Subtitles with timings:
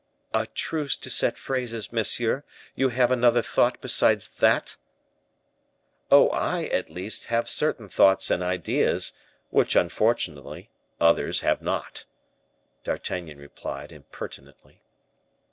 [0.33, 4.75] "A truce to set phrases, monsieur; you have another thought besides that?"
[6.09, 9.13] "Oh, I, at least, have certain thoughts and ideas,
[9.51, 12.05] which, unfortunately, others have not,"
[12.83, 14.81] D'Artagnan replied, impertinently.